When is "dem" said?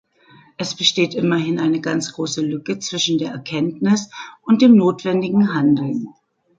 4.63-4.75